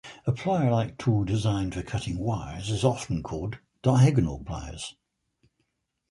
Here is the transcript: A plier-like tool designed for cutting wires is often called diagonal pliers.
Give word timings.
A 0.25 0.31
plier-like 0.31 0.97
tool 0.97 1.25
designed 1.25 1.75
for 1.75 1.83
cutting 1.83 2.17
wires 2.17 2.71
is 2.71 2.83
often 2.83 3.21
called 3.21 3.59
diagonal 3.83 4.43
pliers. 4.43 4.95